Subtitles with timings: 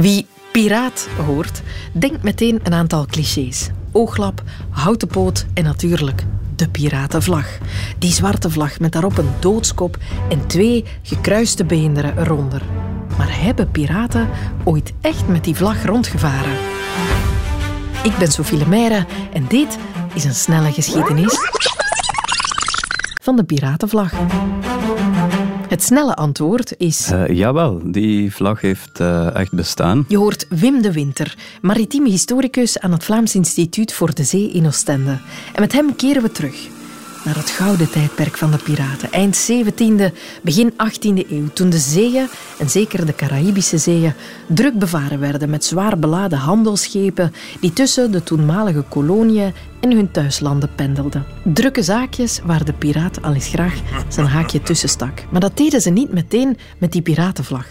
[0.00, 3.68] Wie piraat hoort, denkt meteen een aantal clichés.
[3.92, 6.24] Ooglap, houten poot en natuurlijk
[6.56, 7.46] de piratenvlag.
[7.98, 9.96] Die zwarte vlag met daarop een doodskop
[10.28, 12.62] en twee gekruiste beenderen eronder.
[13.18, 14.28] Maar hebben piraten
[14.64, 16.56] ooit echt met die vlag rondgevaren?
[18.02, 19.78] Ik ben Sophie Lemaire en dit
[20.14, 21.38] is een snelle geschiedenis
[23.22, 24.12] van de piratenvlag.
[25.76, 27.10] Het snelle antwoord is...
[27.12, 30.04] Uh, jawel, die vlag heeft uh, echt bestaan.
[30.08, 34.66] Je hoort Wim de Winter, maritieme historicus aan het Vlaams Instituut voor de Zee in
[34.66, 35.18] Oostende.
[35.54, 36.75] En met hem keren we terug
[37.26, 39.12] naar het gouden tijdperk van de piraten.
[39.12, 40.12] Eind 17e,
[40.42, 42.26] begin 18e eeuw, toen de zeeën,
[42.58, 44.12] en zeker de Caraïbische zeeën,
[44.46, 50.74] druk bevaren werden met zwaar beladen handelsschepen die tussen de toenmalige koloniën en hun thuislanden
[50.74, 51.24] pendelden.
[51.44, 53.74] Drukke zaakjes waar de piraat al eens graag
[54.08, 55.24] zijn haakje tussen stak.
[55.30, 57.66] Maar dat deden ze niet meteen met die piratenvlag.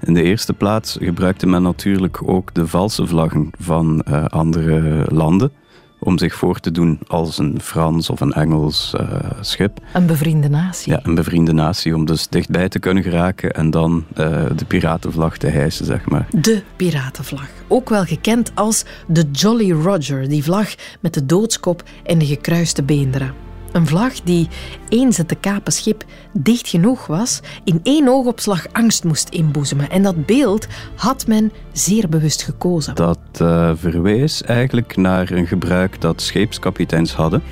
[0.00, 5.52] In de eerste plaats gebruikte men natuurlijk ook de valse vlaggen van uh, andere landen
[6.00, 9.78] om zich voor te doen als een Frans of een Engels uh, schip.
[9.92, 10.92] Een bevriende natie.
[10.92, 14.26] Ja, een bevriende natie, om dus dichtbij te kunnen geraken en dan uh,
[14.56, 16.26] de piratenvlag te hijsen, zeg maar.
[16.30, 17.48] De piratenvlag.
[17.68, 22.82] Ook wel gekend als de Jolly Roger, die vlag met de doodskop en de gekruiste
[22.82, 23.34] beenderen.
[23.72, 24.48] Een vlag die,
[24.88, 29.90] eens het te kapen schip dicht genoeg was, in één oogopslag angst moest inboezemen.
[29.90, 32.94] En dat beeld had men zeer bewust gekozen.
[32.94, 37.42] Dat uh, verwees eigenlijk naar een gebruik dat scheepskapiteins hadden,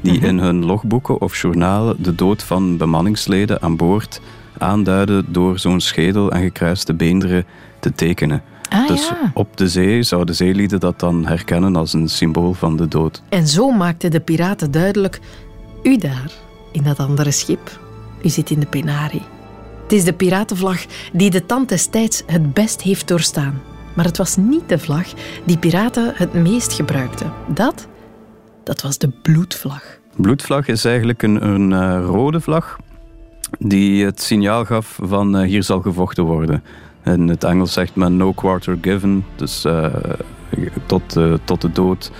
[0.00, 0.26] die mhm.
[0.26, 4.20] in hun logboeken of journalen de dood van bemanningsleden aan boord
[4.58, 7.44] aanduiden door zo'n schedel en gekruiste beenderen
[7.80, 8.42] te tekenen.
[8.68, 9.30] Ah, dus ja.
[9.34, 13.22] op de zee zouden zeelieden dat dan herkennen als een symbool van de dood.
[13.28, 15.20] En zo maakten de piraten duidelijk
[15.82, 16.30] u daar,
[16.72, 17.78] in dat andere schip,
[18.22, 19.22] u zit in de penarie.
[19.82, 23.60] Het is de piratenvlag die de tand des tijds het best heeft doorstaan.
[23.98, 25.06] Maar het was niet de vlag
[25.44, 27.32] die piraten het meest gebruikten.
[27.46, 27.88] Dat,
[28.64, 29.82] dat was de bloedvlag.
[30.16, 32.76] Bloedvlag is eigenlijk een, een uh, rode vlag
[33.58, 36.62] die het signaal gaf van uh, hier zal gevochten worden.
[37.04, 39.86] In het Engels zegt men no quarter given, dus uh,
[40.86, 42.10] tot, tot de dood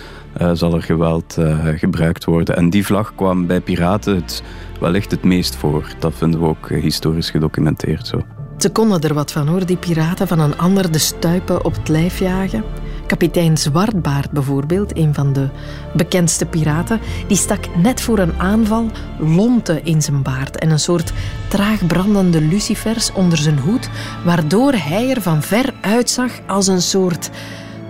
[0.52, 1.36] zal er geweld
[1.74, 2.56] gebruikt worden.
[2.56, 4.42] En die vlag kwam bij piraten het,
[4.80, 5.88] wellicht het meest voor.
[5.98, 8.37] Dat vinden we ook historisch gedocumenteerd zo.
[8.58, 11.88] Ze konden er wat van hoor, die piraten van een ander de stuipen op het
[11.88, 12.64] lijf jagen.
[13.06, 15.48] Kapitein Zwartbaard bijvoorbeeld, een van de
[15.94, 21.12] bekendste piraten, die stak net voor een aanval lonten in zijn baard en een soort
[21.48, 23.90] traag brandende lucifers onder zijn hoed,
[24.24, 27.30] waardoor hij er van ver uitzag als een soort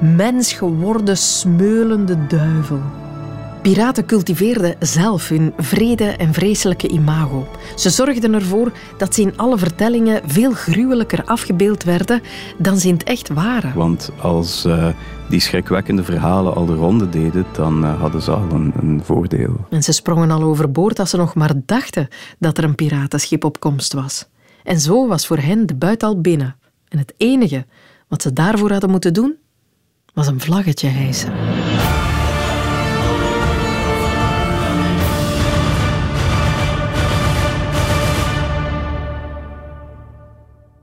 [0.00, 2.97] mens geworden smeulende duivel.
[3.62, 7.46] Piraten cultiveerden zelf hun vrede en vreselijke imago.
[7.76, 12.22] Ze zorgden ervoor dat ze in alle vertellingen veel gruwelijker afgebeeld werden
[12.58, 13.74] dan ze in het echt waren.
[13.74, 14.88] Want als uh,
[15.28, 19.66] die schrikwekkende verhalen al de ronde deden, dan uh, hadden ze al een, een, voordeel.
[19.70, 22.08] En ze sprongen al overboord als ze nog maar dachten
[22.38, 24.26] dat er een piratenschip op komst was.
[24.64, 26.56] En zo was voor hen de buit al binnen.
[26.88, 27.66] En het enige
[28.08, 29.36] wat ze daarvoor hadden moeten doen,
[30.14, 31.32] was een vlaggetje hijsen.